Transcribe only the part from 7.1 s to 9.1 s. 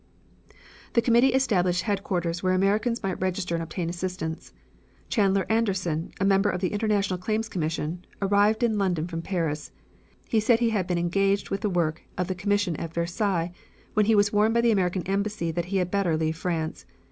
Claims Commission, arrived in London